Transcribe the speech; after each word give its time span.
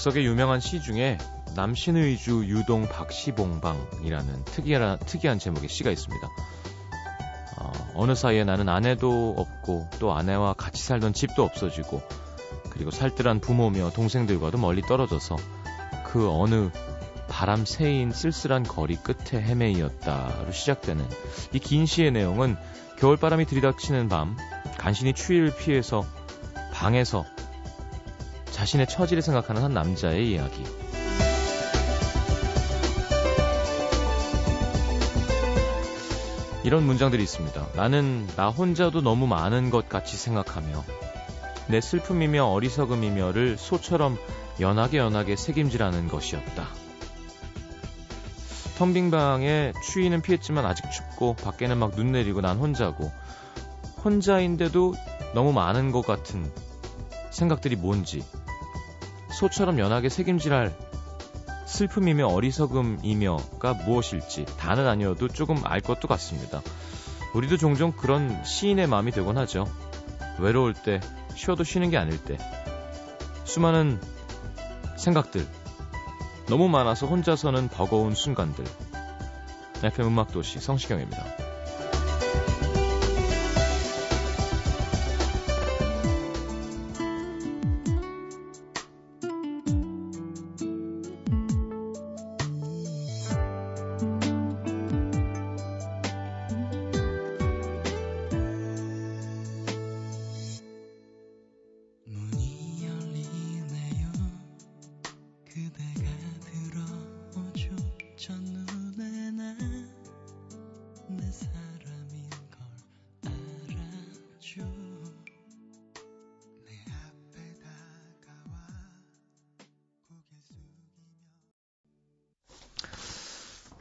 백석의 0.00 0.24
유명한 0.24 0.60
시 0.60 0.80
중에 0.80 1.18
남신의주 1.54 2.46
유동 2.46 2.88
박시봉방이라는 2.88 4.44
특이한, 4.46 4.98
특이한 5.00 5.38
제목의 5.38 5.68
시가 5.68 5.90
있습니다. 5.90 6.26
어, 7.58 8.06
느 8.06 8.14
사이에 8.14 8.44
나는 8.44 8.70
아내도 8.70 9.34
없고 9.36 9.90
또 9.98 10.14
아내와 10.14 10.54
같이 10.54 10.82
살던 10.82 11.12
집도 11.12 11.42
없어지고 11.42 12.00
그리고 12.70 12.90
살뜰한 12.90 13.40
부모며 13.40 13.90
동생들과도 13.90 14.56
멀리 14.56 14.80
떨어져서 14.80 15.36
그 16.06 16.30
어느 16.30 16.70
바람 17.28 17.66
새인 17.66 18.10
쓸쓸한 18.10 18.62
거리 18.62 18.96
끝에 18.96 19.42
헤매이었다로 19.42 20.50
시작되는 20.50 21.06
이 21.52 21.58
긴 21.58 21.84
시의 21.84 22.10
내용은 22.10 22.56
겨울바람이 22.98 23.44
들이닥치는 23.44 24.08
밤 24.08 24.34
간신히 24.78 25.12
추위를 25.12 25.54
피해서 25.54 26.06
방에서 26.72 27.26
자신의 28.60 28.88
처지를 28.88 29.22
생각하는 29.22 29.62
한 29.62 29.72
남자의 29.72 30.32
이야기. 30.32 30.62
이런 36.62 36.82
문장들이 36.84 37.22
있습니다. 37.22 37.68
나는 37.74 38.26
나 38.36 38.50
혼자도 38.50 39.00
너무 39.00 39.26
많은 39.26 39.70
것 39.70 39.88
같이 39.88 40.18
생각하며 40.18 40.84
내 41.68 41.80
슬픔이며 41.80 42.44
어리석음이며를 42.48 43.56
소처럼 43.56 44.18
연하게 44.60 44.98
연하게 44.98 45.36
책임지라는 45.36 46.08
것이었다. 46.08 46.66
텅빈 48.76 49.10
방에 49.10 49.72
추위는 49.86 50.20
피했지만 50.20 50.66
아직 50.66 50.84
춥고 50.90 51.36
밖에는 51.36 51.78
막 51.78 51.96
눈 51.96 52.12
내리고 52.12 52.42
난 52.42 52.58
혼자고 52.58 53.10
혼자인데도 54.04 54.92
너무 55.32 55.54
많은 55.54 55.92
것 55.92 56.02
같은 56.02 56.52
생각들이 57.30 57.76
뭔지 57.76 58.22
소처럼 59.32 59.78
연하게 59.78 60.08
책임질할 60.08 60.74
슬픔이며 61.66 62.26
어리석음이며가 62.26 63.74
무엇일지 63.86 64.44
다는 64.58 64.88
아니어도 64.88 65.28
조금 65.28 65.60
알 65.64 65.80
것도 65.80 66.08
같습니다. 66.08 66.60
우리도 67.34 67.56
종종 67.56 67.92
그런 67.92 68.42
시인의 68.44 68.88
마음이 68.88 69.12
되곤 69.12 69.38
하죠. 69.38 69.66
외로울 70.38 70.74
때, 70.74 71.00
쉬어도 71.36 71.62
쉬는 71.62 71.90
게 71.90 71.96
아닐 71.96 72.18
때. 72.22 72.38
수많은 73.44 74.00
생각들, 74.96 75.46
너무 76.48 76.68
많아서 76.68 77.06
혼자서는 77.06 77.68
버거운 77.68 78.14
순간들. 78.14 78.64
FM 79.82 80.08
음악도시 80.08 80.58
성시경입니다. 80.58 81.49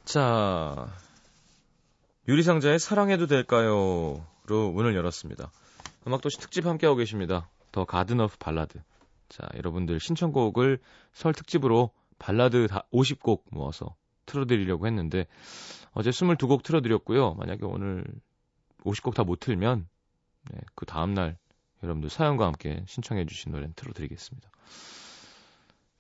자, 0.10 0.92
유리상자의 2.28 2.80
사랑해도 2.80 3.28
될까요? 3.28 4.26
로 4.48 4.72
문을 4.72 4.96
열었습니다. 4.96 5.52
음악도시 6.08 6.40
특집 6.40 6.66
함께하고 6.66 6.98
계십니다. 6.98 7.48
The 7.72 7.86
Garden 7.86 8.20
of 8.20 8.38
Ballad. 8.40 8.80
자, 9.28 9.48
여러분들 9.56 10.00
신청곡을 10.00 10.80
설 11.14 11.34
특집으로 11.34 11.92
발라드 12.18 12.66
50곡 12.92 13.44
모아서 13.52 13.96
틀어드리려고 14.26 14.88
했는데, 14.88 15.28
어제 15.92 16.10
22곡 16.10 16.64
틀어드렸고요. 16.64 17.36
만약에 17.36 17.64
오늘 17.64 18.04
50곡 18.86 19.14
다 19.14 19.24
못 19.24 19.40
틀면, 19.40 19.88
네, 20.50 20.60
그 20.74 20.88
다음날 20.88 21.38
여러분들 21.84 22.10
사연과 22.10 22.48
함께 22.48 22.84
신청해주신 22.88 23.52
노래는 23.52 23.74
틀어드리겠습니다. 23.76 24.50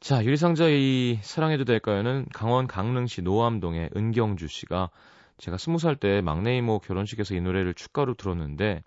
자, 0.09 0.25
유리상자 0.25 0.66
의 0.66 1.20
사랑해도 1.22 1.66
될까요는 1.66 2.30
강원 2.34 2.66
강릉시 2.66 3.22
노암동의 3.22 3.92
은경주 3.96 4.47
씨가 4.47 4.90
제가 5.38 5.59
스무 5.59 5.78
살 5.78 5.97
때 5.97 6.22
막내 6.22 6.58
이모 6.58 6.80
결혼식에서 6.80 7.36
이 7.36 7.42
노래를 7.42 7.75
축가로 7.75 8.16
들었는데 8.16 8.81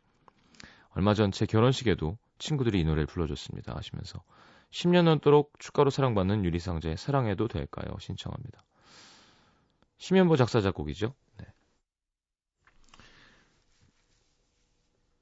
얼마 0.96 1.14
전 1.14 1.30
제 1.30 1.46
결혼식에도 1.46 2.18
친구들이 2.38 2.80
이 2.80 2.84
노래를 2.84 3.06
불러줬습니다 3.06 3.72
하시면서 3.76 4.20
10년 4.72 5.04
넘도록 5.04 5.52
축가로 5.60 5.90
사랑받는 5.90 6.44
유리상자의 6.44 6.96
사랑해도 6.96 7.46
될까요? 7.46 7.94
신청합니다. 8.00 8.64
심연보 9.98 10.34
작사 10.34 10.60
작곡이죠. 10.60 11.14
네. 11.38 11.46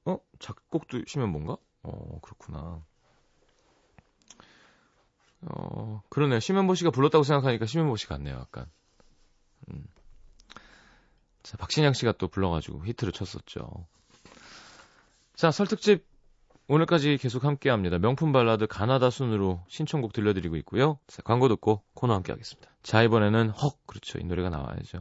어? 0.07 0.19
작곡도 0.39 1.03
심연보인가? 1.07 1.59
어, 1.83 2.21
그렇구나. 2.23 2.87
어, 5.43 6.03
그러네요. 6.09 6.41
심현보 6.41 6.75
씨가 6.75 6.91
불렀다고 6.91 7.25
생각하니까 7.25 7.67
심현보 7.67 7.97
씨 7.97 8.07
같네요, 8.07 8.37
약간. 8.37 8.67
음. 9.69 9.85
자, 11.43 11.57
박신양 11.57 11.95
씨가 11.95 12.13
또 12.13 12.29
불러가지고 12.29 12.85
히트를 12.85 13.13
쳤었죠. 13.13 13.87
자, 15.35 15.51
설특집 15.51 16.07
오늘까지 16.69 17.17
계속 17.17 17.45
함께 17.45 17.71
합니다. 17.71 17.99
명품 17.99 18.31
발라드 18.31 18.67
가나다 18.69 19.11
순으로 19.11 19.65
신청곡 19.69 20.13
들려드리고 20.13 20.57
있고요. 20.59 20.99
자, 21.09 21.23
광고 21.23 21.49
듣고 21.49 21.83
코너 21.95 22.15
함께 22.15 22.31
하겠습니다. 22.31 22.71
자, 22.83 23.03
이번에는 23.03 23.53
헉! 23.61 23.79
그렇죠. 23.87 24.19
이 24.19 24.25
노래가 24.25 24.51
나와야죠. 24.51 24.99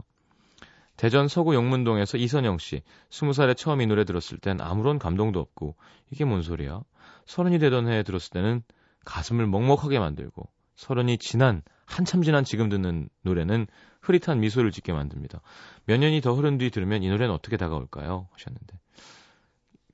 대전 0.98 1.28
서구 1.28 1.54
용문동에서 1.54 2.18
이선영 2.18 2.58
씨, 2.58 2.82
20살에 3.10 3.56
처음 3.56 3.82
이 3.82 3.86
노래 3.86 4.04
들었을 4.04 4.38
땐 4.40 4.60
아무런 4.60 4.98
감동도 4.98 5.40
없고, 5.40 5.76
이게 6.12 6.26
뭔 6.26 6.42
소리야? 6.42 6.82
서른이 7.26 7.60
되던 7.60 7.88
해에 7.88 8.04
들었을 8.04 8.32
때는 8.32 8.64
가슴을 9.06 9.48
먹먹하게 9.48 10.00
만들고 10.00 10.50
서른이 10.76 11.18
지난 11.18 11.62
한참 11.86 12.22
지난 12.22 12.44
지금 12.44 12.70
듣는 12.70 13.10
노래는 13.24 13.68
흐릿한 14.02 14.40
미소를 14.40 14.72
짓게 14.72 14.94
만듭니다. 14.94 15.42
몇 15.86 15.98
년이 15.98 16.22
더 16.22 16.34
흐른 16.34 16.58
뒤 16.58 16.70
들으면 16.70 17.04
이 17.04 17.10
노래는 17.10 17.34
어떻게 17.34 17.58
다가올까요? 17.58 18.30
하셨는데 18.32 18.80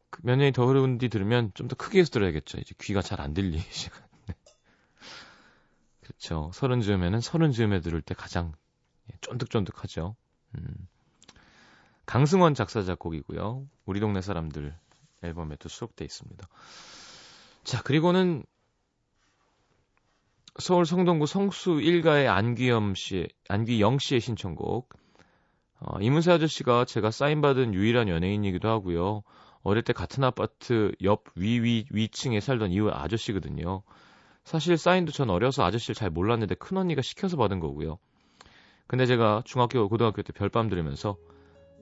그몇 0.09 0.37
년이 0.37 0.51
더 0.51 0.65
흐른 0.65 0.97
뒤 0.97 1.09
들으면 1.09 1.51
좀 1.53 1.67
더 1.67 1.75
크게 1.75 1.99
해서 1.99 2.11
들어야겠죠. 2.11 2.59
이제 2.59 2.75
귀가 2.79 3.01
잘 3.01 3.19
안 3.21 3.33
들리시가. 3.33 3.97
네. 4.27 4.35
그렇죠. 6.01 6.51
서른 6.53 6.81
즈음에는 6.81 7.19
서른 7.21 7.51
즈음에 7.51 7.79
들을 7.81 8.01
때 8.01 8.13
가장 8.13 8.53
예, 9.11 9.17
쫀득쫀득하죠. 9.21 10.15
음. 10.57 10.87
강승원 12.05 12.53
작사 12.53 12.83
작곡이고요. 12.83 13.67
우리 13.85 13.99
동네 13.99 14.21
사람들 14.21 14.77
앨범에도 15.23 15.69
수록돼 15.69 16.05
있습니다. 16.05 16.47
자, 17.63 17.81
그리고는 17.81 18.45
서울 20.57 20.85
성동구 20.85 21.25
성수 21.25 21.81
일가의 21.81 22.29
안귀염 22.29 22.95
씨, 22.95 23.27
안귀영 23.49 23.99
씨의 23.99 24.21
신청곡. 24.21 24.87
어, 25.81 25.99
이문세 25.99 26.31
아저씨가 26.31 26.85
제가 26.85 27.11
사인받은 27.11 27.73
유일한 27.73 28.07
연예인이기도 28.07 28.69
하고요. 28.69 29.23
어릴 29.63 29.83
때 29.83 29.91
같은 29.91 30.23
아파트 30.23 30.93
옆 31.03 31.25
위위 31.35 31.85
위층에 31.91 32.39
살던 32.39 32.71
이후 32.71 32.89
아저씨거든요. 32.89 33.83
사실 34.45 34.77
사인도 34.77 35.11
전 35.11 35.29
어려서 35.29 35.65
아저씨를 35.65 35.93
잘 35.93 36.09
몰랐는데 36.09 36.55
큰 36.55 36.77
언니가 36.77 37.01
시켜서 37.01 37.35
받은 37.35 37.59
거고요. 37.59 37.97
근데 38.87 39.05
제가 39.05 39.41
중학교 39.43 39.89
고등학교 39.89 40.21
때 40.21 40.31
별밤 40.31 40.69
들으면서 40.69 41.17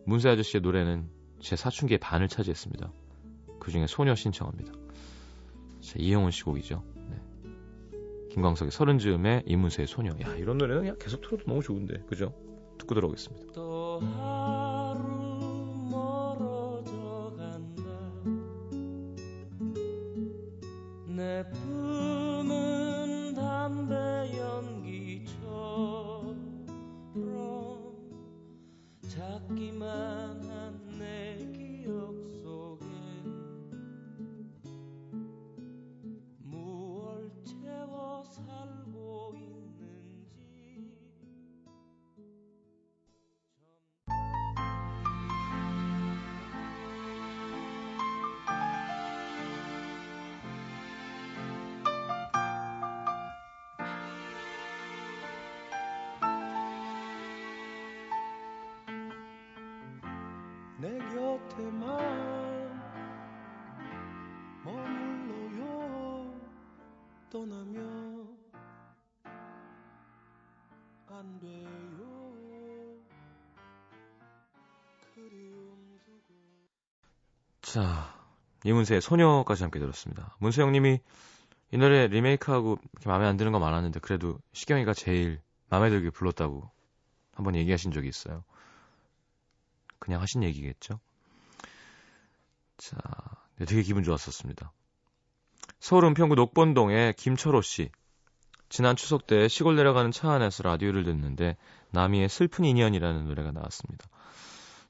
문세 0.08 0.30
아저씨의 0.30 0.62
노래는 0.62 1.12
제 1.42 1.56
사춘기의 1.56 2.00
반을 2.00 2.28
차지했습니다. 2.28 2.92
그 3.60 3.72
중에 3.72 3.86
소녀 3.86 4.16
신청합니다. 4.16 4.74
자, 5.82 5.94
이영훈 5.98 6.32
씨 6.32 6.44
곡이죠. 6.44 6.84
김광석의 8.34 8.72
서른 8.72 8.98
즈음에 8.98 9.44
이문세의 9.46 9.88
소녀. 9.88 10.10
야 10.12 10.36
이런 10.38 10.58
노래는 10.58 10.82
그냥 10.82 10.96
계속 11.00 11.22
틀어도 11.22 11.44
너무 11.46 11.62
좋은데 11.62 12.00
그죠? 12.08 12.34
듣고 12.80 12.96
들어오겠습니다. 12.96 13.54
내 60.84 60.98
곁에만 60.98 61.88
머물러요 64.66 66.42
떠나면 67.32 68.38
안 71.08 71.40
돼요 71.40 72.98
그리움 75.16 75.98
두고 76.04 76.34
자, 77.62 78.14
이문세의 78.66 79.00
소녀까지 79.00 79.64
함께 79.64 79.80
들었습니다. 79.80 80.36
문세 80.40 80.64
형님이 80.64 81.00
이 81.72 81.78
노래 81.78 82.08
리메이크하고 82.08 82.78
마음에 83.06 83.26
안 83.26 83.38
드는 83.38 83.54
거 83.54 83.60
많았는데 83.60 84.02
그래도 84.02 84.38
시경이가 84.52 84.94
제일 84.94 85.40
마음에 85.70 85.90
들게 85.90 86.10
불렀다고 86.10 86.70
한번 87.32 87.56
얘기하신 87.56 87.94
적이 87.94 88.10
있어요. 88.10 88.44
그냥 90.04 90.22
하신 90.22 90.44
얘기겠죠? 90.44 91.00
자, 92.76 92.98
네, 93.56 93.64
되게 93.64 93.84
기분 93.84 94.04
좋았었습니다. 94.04 94.74
서울 95.80 96.04
은평구 96.04 96.36
녹본동의 96.36 97.14
김철호 97.14 97.62
씨. 97.62 97.90
지난 98.68 98.98
추석 98.98 99.28
때 99.28 99.48
시골 99.48 99.78
내려가는 99.78 100.12
차 100.12 100.30
안에서 100.34 100.64
라디오를 100.64 101.06
듣는데 101.06 101.56
나미의 101.92 102.28
슬픈 102.28 102.66
인연이라는 102.66 103.28
노래가 103.28 103.54
나왔습니다. 103.54 104.06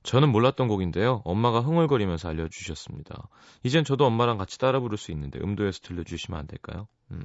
저는 0.01 0.31
몰랐던 0.31 0.68
곡인데요. 0.68 1.21
엄마가 1.25 1.60
흥얼거리면서 1.60 2.30
알려주셨습니다. 2.30 3.30
이젠 3.62 3.83
저도 3.83 4.07
엄마랑 4.07 4.39
같이 4.39 4.57
따라 4.57 4.80
부를 4.80 4.98
수 4.98 5.12
있는데 5.12 5.38
음도에서 5.39 5.80
들려주시면 5.83 6.39
안 6.39 6.48
될까요? 6.48 6.88
음. 7.12 7.24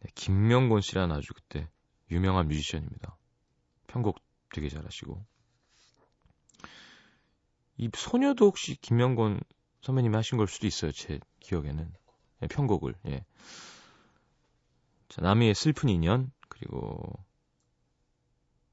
네, 0.00 0.10
김명곤 0.16 0.80
씨라는 0.80 1.14
아주 1.14 1.32
그때 1.32 1.68
유명한 2.10 2.48
뮤지션입니다. 2.48 3.16
편곡 3.86 4.18
되게 4.52 4.68
잘하시고. 4.68 5.24
이 7.78 7.88
소녀도 7.94 8.46
혹시 8.46 8.76
김명곤 8.80 9.40
선배님이 9.82 10.14
하신 10.16 10.36
걸 10.36 10.48
수도 10.48 10.66
있어요. 10.66 10.92
제 10.92 11.20
기억에는. 11.40 11.92
네, 12.40 12.48
편곡을. 12.48 12.94
예. 13.06 13.24
자, 15.08 15.22
남이의 15.22 15.54
슬픈 15.54 15.88
인연 15.88 16.30
그리고 16.48 17.00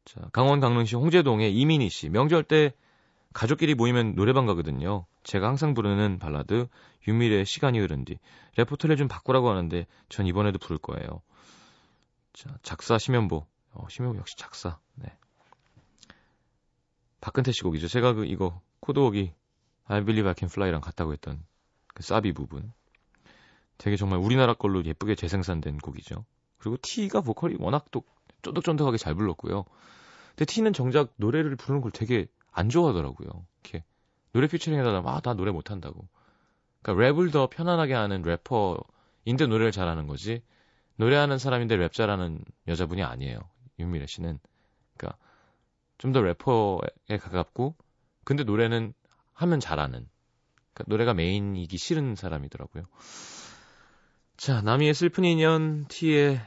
자, 0.06 0.22
강원 0.34 0.60
강릉시 0.60 0.96
홍제동의 0.96 1.56
이민희 1.56 1.90
씨. 1.90 2.10
명절 2.10 2.44
때 2.44 2.74
가족끼리 3.34 3.75
모이면 3.75 4.16
노래방 4.16 4.46
가거든요. 4.46 5.06
제가 5.24 5.48
항상 5.48 5.74
부르는 5.74 6.19
발라드 6.19 6.68
유미래의 7.08 7.46
시간이 7.46 7.80
흐른 7.80 8.06
뒤. 8.06 8.18
레포트를 8.58 8.98
좀 8.98 9.08
바꾸라고 9.08 9.50
하는데 9.50 9.86
전 10.10 10.25
이번에도 10.25 10.58
부를 10.58 10.78
거예요. 10.78 11.22
자, 12.34 12.58
작사 12.63 12.98
심연보. 12.98 13.46
어, 13.72 13.88
심연보 13.90 14.18
역시 14.19 14.36
작사. 14.38 14.80
네. 14.96 15.16
박근태 17.22 17.51
씨 17.51 17.63
곡이죠. 17.63 17.88
제가 17.88 18.13
그 18.13 18.25
이거 18.25 18.62
코드곡이 18.86 19.34
I 19.86 20.06
Believe 20.06 20.28
I 20.28 20.36
Can 20.38 20.50
Fly랑 20.52 20.82
같다고 20.82 21.12
했던 21.12 21.44
그 21.94 22.04
사비 22.04 22.34
부분. 22.34 22.72
되게 23.78 23.98
정말 23.98 24.20
우리나라 24.20 24.54
걸로 24.54 24.86
예쁘게 24.86 25.16
재생산된 25.16 25.80
곡이죠. 25.80 26.24
그리고 26.58 26.78
T가 26.82 27.22
보컬이 27.22 27.56
워낙 27.60 27.86
또 27.92 28.04
쫀득쫀득하게 28.42 28.98
잘 28.98 29.16
불렀고요. 29.16 29.66
근데 30.30 30.46
T는 30.46 30.74
정작 30.74 31.14
노래를 31.18 31.56
부르는 31.56 31.82
걸 31.82 31.92
되게 31.92 32.28
안 32.52 32.70
좋아하더라고요. 32.70 33.46
이렇게 33.64 33.84
노래 34.32 34.48
피처링에다 34.48 35.02
아, 35.06 35.20
나 35.22 35.34
노래 35.34 35.52
못한다고. 35.52 36.08
그러니까 36.82 37.06
랩을 37.06 37.32
더 37.32 37.48
편안하게 37.48 37.94
하는 37.94 38.22
래퍼인데 38.22 39.48
노래를 39.48 39.72
잘하는 39.72 40.08
거지. 40.08 40.44
노래하는 40.98 41.38
사람인데 41.38 41.76
랩 41.76 41.92
잘하는 41.92 42.44
여자분이 42.68 43.04
아니에요. 43.04 43.40
윤미래 43.80 44.06
씨는. 44.06 44.40
그러니까 44.96 45.18
좀 45.98 46.14
더 46.14 46.22
래퍼에 46.22 47.18
가깝고 47.20 47.76
근데 48.25 48.44
노래는 48.44 48.94
하면 49.33 49.60
잘하는. 49.62 50.07
그러니까 50.74 50.83
노래가 50.88 51.13
메인이기 51.13 51.77
싫은 51.77 52.16
사람이더라고요. 52.16 52.83
자, 54.38 54.62
나미의 54.62 54.94
슬픈 54.94 55.24
인연 55.24 55.86
T의 55.88 56.42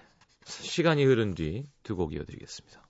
시간이 0.44 1.04
흐른 1.04 1.34
뒤 1.34 1.64
두 1.82 1.96
곡 1.96 2.12
이어드리겠습니다. 2.12 2.87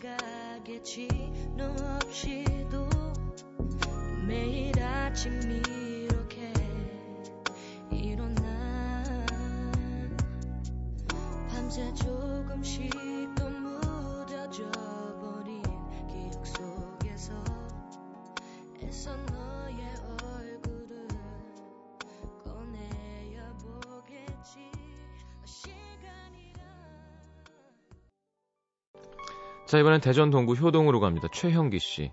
살아가겠지. 0.00 1.08
너 1.56 1.74
없이도 1.96 2.88
매일 4.26 4.80
아침 4.82 5.38
이렇게 5.42 6.50
일어나. 7.90 9.04
밤새 11.50 11.92
조금씩 11.94 13.13
자, 29.66 29.78
이번엔 29.78 30.00
대전 30.02 30.30
동구 30.30 30.54
효동으로 30.54 31.00
갑니다. 31.00 31.28
최형기 31.32 31.78
씨. 31.78 32.12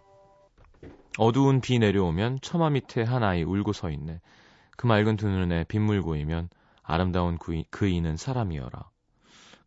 어두운 1.18 1.60
비 1.60 1.80
내려오면 1.80 2.40
처마 2.42 2.70
밑에 2.70 3.04
한 3.04 3.24
아이 3.24 3.44
울고 3.44 3.74
서 3.74 3.90
있네. 3.90 4.22
그 4.78 4.88
맑은 4.88 5.18
두 5.18 5.28
눈에 5.28 5.66
빗물 5.66 6.02
고이면 6.02 6.50
아름다운 6.82 7.38
그, 7.38 7.54
이, 7.54 7.66
그 7.70 7.88
이는 7.88 8.16
사람이여라. 8.16 8.90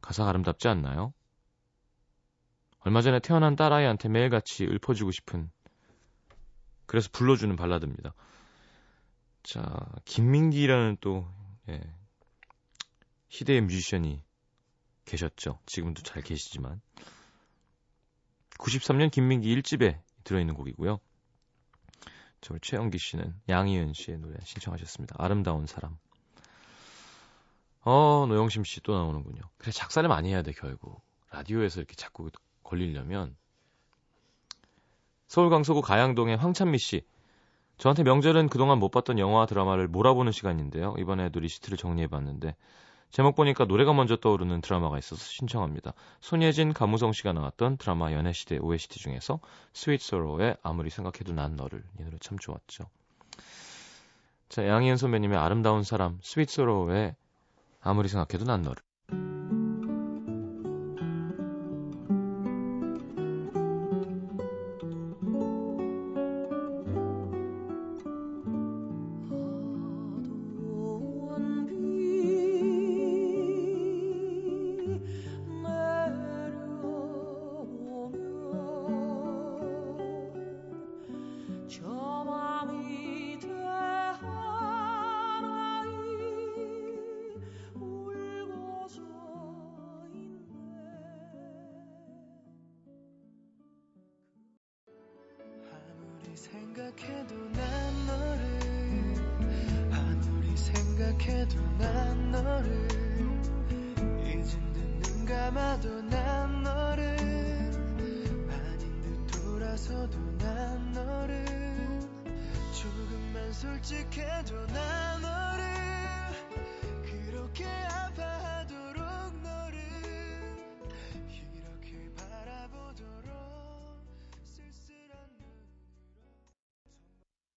가사가 0.01 0.31
아름답지 0.31 0.67
않나요? 0.69 1.13
얼마 2.81 3.03
전에 3.03 3.19
태어난 3.21 3.55
딸아이한테 3.55 4.09
매일같이 4.09 4.65
읊어주고 4.65 5.11
싶은 5.11 5.51
그래서 6.87 7.11
불러주는 7.13 7.55
발라드입니다. 7.55 8.15
자, 9.43 9.87
김민기라는 10.07 10.97
또 11.01 11.27
예, 11.69 11.81
시대의 13.29 13.61
뮤지션이 13.63 14.23
계셨죠. 15.05 15.59
지금도 15.67 16.03
잘 16.03 16.23
계시지만 16.23 16.81
93년 18.59 19.11
김민기 19.11 19.55
1집에 19.57 20.01
들어있는 20.25 20.55
곡이고요. 20.55 20.99
저 22.41 22.59
최영기 22.61 22.99
씨는 22.99 23.35
양희은 23.49 23.95
씨의 23.95 24.19
노래 24.19 24.37
신청하셨습니다. 24.45 25.17
아름다운 25.19 25.67
사람. 25.67 25.97
어, 27.81 28.27
노영심 28.29 28.65
씨 28.65 28.81
또 28.83 28.95
나오는군요. 28.95 29.41
그래, 29.59 29.73
작사를 29.73 30.07
많이 30.09 30.31
해야 30.31 30.43
돼, 30.43 30.53
결국. 30.53 31.03
라디오에서 31.31 31.81
이렇게 31.81 31.95
자꾸 31.95 32.31
걸리려면. 32.63 33.37
서울 35.27 35.51
강서구 35.51 35.83
가양동의 35.83 36.37
황찬미 36.37 36.79
씨. 36.79 37.03
저한테 37.77 38.03
명절은 38.05 38.49
그동안 38.49 38.79
못 38.79 38.91
봤던 38.91 39.19
영화 39.19 39.47
드라마를 39.47 39.89
몰아보는 39.89 40.33
시간인데요. 40.33 40.95
이번에도 40.99 41.41
리스트를 41.41 41.77
정리해봤는데 41.77 42.55
제목 43.15 43.37
보니까 43.37 43.65
노래가 43.65 43.93
먼저 43.93 44.17
떠오르는 44.17 44.61
드라마가 44.61 44.99
있어서 44.99 45.25
신청합니다. 45.25 45.93
손예진, 46.21 46.73
감우성 46.73 47.13
씨가 47.13 47.33
나왔던 47.33 47.77
드라마 47.77 48.13
연애시대 48.13 48.59
OST 48.59 48.99
중에서 48.99 49.39
스윗 49.73 50.01
소로의 50.01 50.57
아무리 50.65 50.91
생각해도 50.91 51.33
난 51.33 51.55
너를 51.55 51.85
이 52.01 52.03
노래 52.03 52.19
참 52.19 52.41
좋았죠. 52.41 52.91
자, 54.49 54.67
양희은 54.67 54.97
선배님의 54.97 55.39
아름다운 55.39 55.85
사람 55.85 56.19
스윗 56.25 56.51
소로의 56.51 57.15
아무리 57.81 58.09
생각해도 58.09 58.47
난 58.47 58.63
너를 58.63 58.83
생각해도 96.75 97.37
난 97.53 98.07
너를. 98.07 99.15
아무리 99.93 100.57
생각해도 100.57 101.61
난 101.79 102.33
너를. 102.33 102.89
이젠 104.27 104.73
듣는 104.73 105.25
감아도 105.25 106.03
난 106.03 106.63
너를. 106.65 107.17
아닌 108.51 109.03
듯 109.03 109.41
돌아서도 109.41 110.19
난 110.39 110.93
너를. 110.93 111.45
조금만 112.73 113.53
솔직해도 113.53 114.67
난 114.67 115.23
너를 115.23 115.94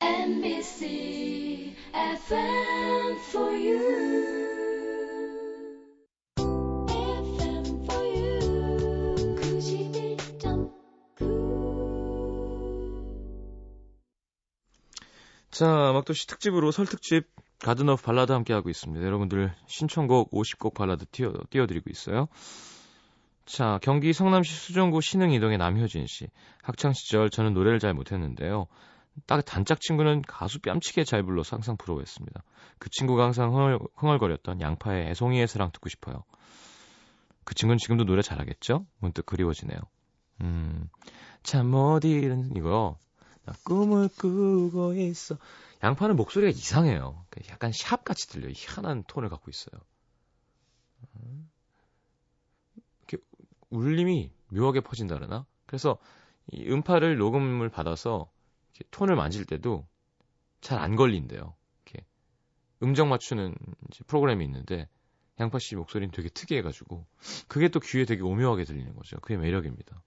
MBC 0.08 1.76
FM 1.94 3.20
for 3.30 3.52
you. 3.52 3.80
FM 6.38 7.66
for 7.84 8.04
you. 8.16 8.40
91.9. 9.36 10.72
자, 15.52 15.92
음악도시 15.94 16.28
특집으로 16.28 16.72
설 16.72 16.86
특집 16.86 17.28
Garden 17.60 17.90
of 17.90 18.02
Ballad 18.04 18.32
함께 18.32 18.54
하고 18.54 18.70
있습니다. 18.70 19.06
여러분들 19.06 19.54
신청곡 19.66 20.32
50곡 20.32 20.74
발라드 20.74 21.06
띄워 21.12 21.34
띄워드리고 21.50 21.90
있어요. 21.90 22.30
자, 23.46 23.78
경기 23.82 24.14
성남시 24.14 24.54
수정구 24.54 25.02
신흥 25.02 25.32
이동의 25.32 25.58
남효진 25.58 26.08
씨. 26.08 26.30
학창 26.64 26.94
시절 26.94 27.30
저는 27.30 27.54
노래를 27.54 27.80
잘 27.80 27.94
못했는데요. 27.94 28.68
딱 29.26 29.44
단짝 29.46 29.82
친구는 29.82 30.22
가수 30.22 30.60
뺨치게 30.60 31.04
잘 31.04 31.24
불러서 31.24 31.56
항상 31.56 31.78
부러워했습니다. 31.78 32.44
그 32.78 32.90
친구가 32.90 33.24
항상 33.24 33.54
흥얼, 33.54 33.80
흥얼거렸던 33.96 34.62
양파의 34.62 35.08
애송이의 35.10 35.48
사랑 35.48 35.72
듣고 35.72 35.90
싶어요. 35.90 36.24
그 37.44 37.56
친구는 37.56 37.78
지금도 37.78 38.04
노래 38.04 38.22
잘하겠죠? 38.22 38.86
문득 39.00 39.26
그리워지네요. 39.26 39.80
음, 40.42 40.90
참못 41.44 42.04
잃은 42.06 42.56
이거 42.56 42.98
나 43.46 43.54
꿈을 43.64 44.10
꾸고 44.10 44.94
있어. 44.94 45.38
양파는 45.84 46.16
목소리가 46.16 46.50
이상해요. 46.50 47.26
약간 47.50 47.72
샵 47.72 48.04
같이 48.04 48.28
들려요. 48.30 48.52
희한한 48.54 49.04
톤을 49.08 49.30
갖고 49.30 49.50
있어요. 49.50 49.80
음. 51.16 51.50
이렇게 53.08 53.24
울림이 53.70 54.32
묘하게 54.50 54.82
퍼진다 54.82 55.16
그러나? 55.16 55.46
그래서 55.66 55.98
이 56.52 56.68
음파를 56.70 57.18
녹음을 57.18 57.70
받아서 57.70 58.30
톤을 58.92 59.16
만질 59.16 59.46
때도 59.46 59.88
잘 60.62 60.80
안 60.80 60.96
걸린대요. 60.96 61.56
이렇게 61.86 62.06
음정 62.84 63.10
맞추는 63.10 63.56
프로그램이 64.08 64.44
있는데 64.46 64.88
양파 65.40 65.60
씨 65.60 65.76
목소리는 65.76 66.12
되게 66.12 66.30
특이해가지고 66.30 67.06
그게 67.48 67.70
또 67.70 67.80
귀에 67.80 68.06
되게 68.06 68.22
오묘하게 68.24 68.64
들리는 68.66 68.96
거죠. 68.96 69.18
그게 69.20 69.38
매력입니다. 69.38 70.02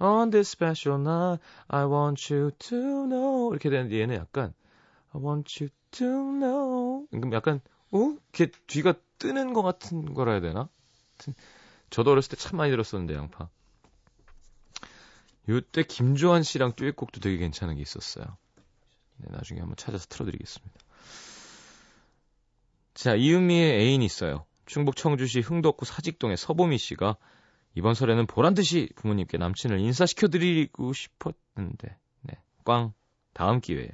On 0.00 0.30
this 0.30 0.50
special 0.52 1.00
night, 1.00 1.42
I 1.68 1.84
want 1.84 2.32
you 2.32 2.50
to 2.58 2.78
know 3.08 3.50
이렇게 3.52 3.68
되는데 3.70 3.98
얘는 4.00 4.14
약간 4.16 4.54
I 5.12 5.20
want 5.22 5.62
you 5.62 5.70
to 5.92 6.06
know 6.06 7.06
그럼 7.10 7.32
약간 7.32 7.60
어? 7.90 8.16
이렇게 8.32 8.52
뒤가 8.66 8.94
뜨는 9.18 9.52
것 9.54 9.62
같은 9.62 10.14
거라 10.14 10.32
해야 10.32 10.40
되나? 10.40 10.68
저도 11.90 12.12
어렸을 12.12 12.30
때 12.30 12.36
참 12.36 12.56
많이 12.58 12.70
들었었는데 12.70 13.14
양파. 13.14 13.48
요때 15.48 15.84
김조한 15.84 16.42
씨랑 16.42 16.74
듀엣곡도 16.76 17.20
되게 17.20 17.38
괜찮은 17.38 17.76
게 17.76 17.82
있었어요. 17.82 18.36
네, 19.16 19.28
나중에 19.30 19.60
한번 19.60 19.76
찾아서 19.76 20.06
틀어드리겠습니다. 20.08 20.78
자, 22.94 23.14
이은미의 23.14 23.80
애인 23.80 24.02
있어요. 24.02 24.44
충북 24.66 24.96
청주시 24.96 25.40
흥덕구 25.40 25.84
사직동의 25.84 26.36
서보미 26.36 26.78
씨가 26.78 27.16
이번 27.74 27.94
설에는 27.94 28.26
보란 28.26 28.54
듯이 28.54 28.90
부모님께 28.96 29.38
남친을 29.38 29.78
인사시켜드리고 29.78 30.92
싶었는데, 30.92 31.96
네, 32.22 32.34
꽝 32.64 32.92
다음 33.32 33.60
기회에 33.60 33.90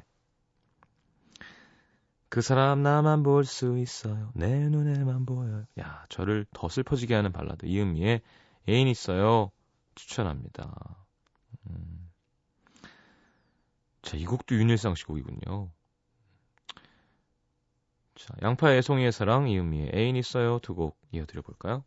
그 2.28 2.40
사람 2.40 2.82
나만 2.82 3.22
볼 3.22 3.44
수 3.44 3.78
있어요. 3.78 4.32
내 4.34 4.68
눈에만 4.68 5.24
보여요. 5.24 5.66
야, 5.78 6.04
저를 6.08 6.46
더 6.52 6.68
슬퍼지게 6.68 7.14
하는 7.14 7.30
발라드 7.30 7.66
이은미의 7.66 8.22
애인 8.68 8.88
있어요. 8.88 9.52
추천합니다. 9.94 11.03
음. 11.70 12.10
자, 14.02 14.16
이 14.16 14.24
곡도 14.24 14.54
윤일상 14.54 14.94
씨 14.94 15.04
곡이군요. 15.04 15.70
자, 18.16 18.34
양파의 18.42 18.82
송이의 18.82 19.12
사랑, 19.12 19.48
이은미의 19.48 19.90
애인 19.94 20.16
있어요. 20.16 20.58
두 20.60 20.74
곡 20.74 20.98
이어드려 21.12 21.42
볼까요? 21.42 21.84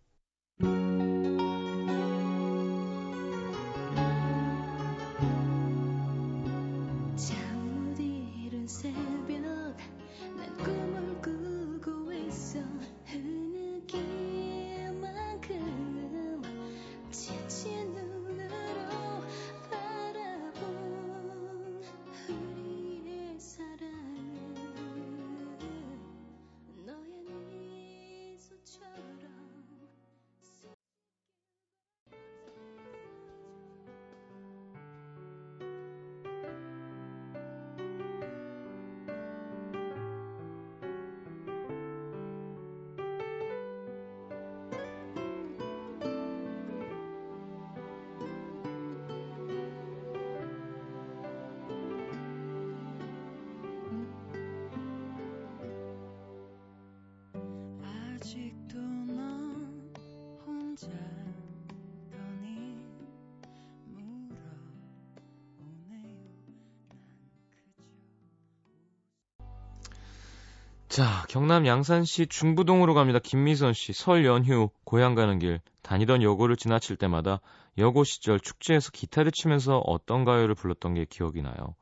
자, 70.98 71.27
경남 71.30 71.68
양산시 71.68 72.25
중부동으로 72.25 72.96
갑니다. 72.96 73.20
김미선 73.20 73.74
씨, 73.74 73.94
설 73.94 74.25
연휴 74.25 74.72
고향 74.84 75.13
가는 75.13 75.38
길 75.38 75.62
다니던 75.84 76.24
여고를 76.24 76.56
지나칠 76.56 76.96
때마다 76.96 77.39
여고 77.77 78.04
시절 78.04 78.39
축제에서 78.39 78.89
기타를 78.89 79.32
치면서 79.32 79.77
어떤 79.77 80.25
가요를 80.25 80.56
불렀던 80.56 80.96
게 80.96 81.06
기억이 81.08 81.44
나요. 81.44 81.75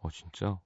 어, 0.00 0.08
진짜? 0.10 0.58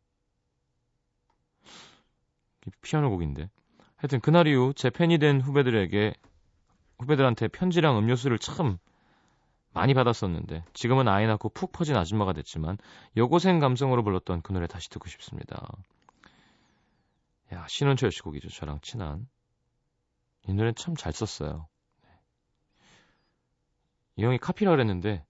이 2.69 2.71
피아노 2.83 3.11
곡인데. 3.11 3.51
하여튼 3.97 4.21
그날 4.21 4.47
이후 4.47 4.73
제 4.73 4.89
팬이 4.89 5.19
된 5.19 5.41
후배들에게 5.41 6.15
후배들한테 7.01 7.49
편지랑 7.49 7.99
음료수를 7.99 8.39
참 8.39 8.79
많이 9.73 9.93
받았었는데 9.93 10.63
지금은 10.73 11.09
아이 11.09 11.27
낳고 11.27 11.49
푹 11.49 11.73
퍼진 11.73 11.97
아줌마가 11.97 12.33
됐지만 12.33 12.79
여고생 13.17 13.59
감성으로 13.59 14.05
불렀던 14.05 14.43
그 14.43 14.53
노래 14.53 14.69
다시 14.69 14.89
듣고 14.89 15.09
싶습니다. 15.09 15.67
야, 17.53 17.67
신원철 17.69 18.11
씨 18.13 18.23
곡이죠. 18.23 18.49
저랑 18.49 18.81
친한. 18.83 19.29
이 20.49 20.53
노래 20.53 20.73
참 20.73 20.95
잘 20.97 21.13
썼어요. 21.13 21.69
네. 22.03 22.09
이 24.17 24.25
형이 24.25 24.39
카피라 24.39 24.71
그랬는데, 24.73 25.25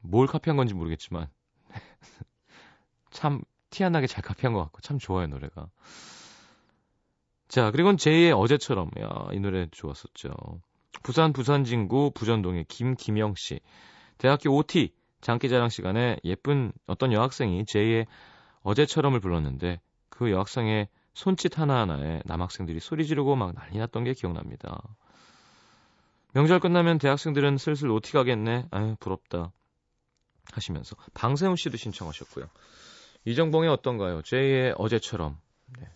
뭘 0.00 0.26
카피한 0.26 0.56
건지 0.56 0.74
모르겠지만, 0.74 1.28
참 3.10 3.42
티안 3.70 3.92
나게 3.92 4.06
잘 4.06 4.22
카피한 4.22 4.52
것 4.52 4.60
같고, 4.64 4.80
참 4.80 4.98
좋아요, 4.98 5.26
노래가. 5.26 5.68
자, 7.48 7.70
그리고는 7.70 7.96
제2의 7.96 8.38
어제처럼. 8.38 8.90
야, 9.00 9.28
이 9.32 9.40
노래 9.40 9.68
좋았었죠. 9.70 10.30
부산 11.02 11.32
부산진구 11.32 12.12
부전동의 12.14 12.64
김기명 12.68 13.34
씨. 13.36 13.60
대학교 14.18 14.50
OT 14.56 14.92
장기자랑 15.20 15.68
시간에 15.68 16.18
예쁜 16.24 16.72
어떤 16.86 17.12
여학생이 17.12 17.64
제2의 17.64 18.06
어제처럼을 18.62 19.20
불렀는데, 19.20 19.80
그 20.08 20.30
여학생의 20.30 20.88
손짓 21.16 21.58
하나하나에 21.58 22.20
남학생들이 22.26 22.78
소리 22.78 23.06
지르고 23.06 23.36
막 23.36 23.54
난리 23.54 23.78
났던 23.78 24.04
게 24.04 24.12
기억납니다. 24.12 24.82
명절 26.34 26.60
끝나면 26.60 26.98
대학생들은 26.98 27.56
슬슬 27.56 27.90
OT 27.90 28.12
가겠네. 28.12 28.66
아유, 28.70 28.96
부럽다. 29.00 29.50
하시면서 30.52 30.94
방세훈 31.14 31.56
씨도 31.56 31.78
신청하셨고요. 31.78 32.50
이정봉의 33.24 33.70
어떤가요? 33.70 34.20
제이의 34.20 34.74
어제처럼 34.76 35.38
네. 35.78 35.88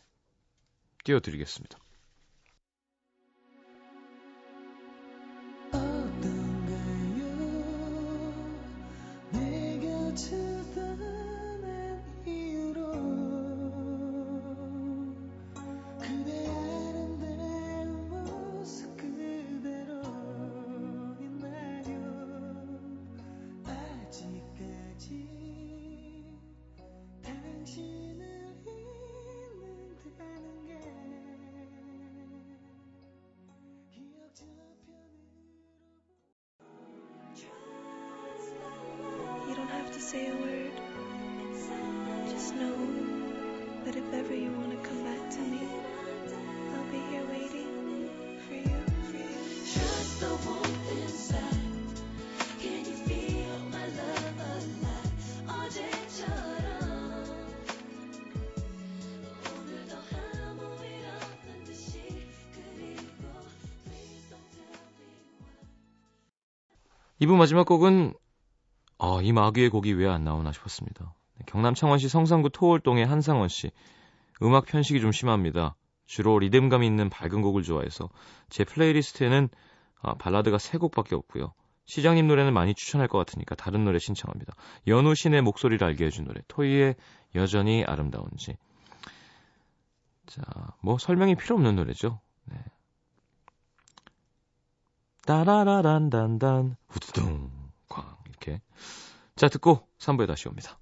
띄워드리겠습니다. 1.04 1.78
2부 67.20 67.36
마지막 67.36 67.66
곡은 67.66 68.14
아, 68.98 69.20
이 69.22 69.32
마귀의 69.32 69.70
곡이 69.70 69.92
왜 69.92 70.06
안 70.08 70.24
나오나 70.24 70.52
싶었습니다. 70.52 71.14
네, 71.38 71.44
경남 71.46 71.74
창원시 71.74 72.08
성산구 72.08 72.50
토월동의 72.50 73.06
한상원 73.06 73.48
씨. 73.48 73.70
음악 74.42 74.66
편식이 74.66 75.00
좀 75.00 75.12
심합니다. 75.12 75.76
주로 76.06 76.38
리듬감 76.38 76.82
있는 76.82 77.08
밝은 77.10 77.42
곡을 77.42 77.62
좋아해서 77.62 78.08
제 78.48 78.64
playlist에는 78.64 79.48
아, 80.02 80.14
발라드가 80.14 80.56
3곡밖에 80.56 81.12
없고요. 81.12 81.52
시장님 81.84 82.26
노래는 82.26 82.54
많이 82.54 82.74
추천할 82.74 83.08
것 83.08 83.18
같으니까 83.18 83.54
다른 83.54 83.84
노래 83.84 83.98
신청합니다. 83.98 84.54
연우 84.86 85.14
신의 85.14 85.42
목소리를 85.42 85.84
알게 85.86 86.06
해준 86.06 86.24
노래. 86.24 86.40
토이의 86.48 86.94
여전히 87.34 87.84
아름다운지. 87.84 88.56
자, 90.26 90.42
뭐 90.80 90.96
설명이 90.98 91.34
필요 91.34 91.56
없는 91.56 91.76
노래죠. 91.76 92.20
네. 92.44 92.56
따라라란단단. 95.30 96.74
후두둥. 96.88 97.52
쾅. 97.88 98.04
이렇게. 98.28 98.60
자 99.36 99.48
듣고 99.48 99.86
3부에 100.00 100.26
다시 100.26 100.48
옵니다. 100.48 100.80